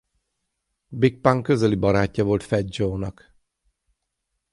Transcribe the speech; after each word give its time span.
Big 0.89 1.19
Pun 1.21 1.43
közeli 1.43 1.75
barátja 1.75 2.23
volt 2.23 2.43
Fat 2.43 2.75
Joe-nak. 2.75 3.35